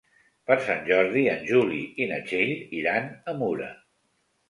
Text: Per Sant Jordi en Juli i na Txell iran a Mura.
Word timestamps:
Per 0.51 0.55
Sant 0.67 0.81
Jordi 0.87 1.27
en 1.35 1.45
Juli 1.51 1.83
i 2.05 2.09
na 2.15 2.19
Txell 2.25 2.57
iran 2.83 3.15
a 3.35 3.41
Mura. 3.45 3.73